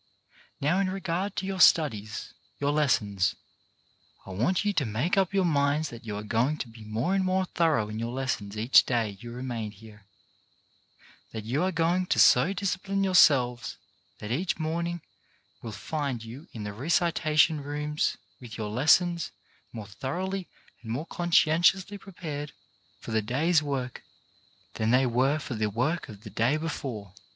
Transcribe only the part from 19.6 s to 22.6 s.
more thoroughly and more conscientiously pre^ GROWTH 279 pared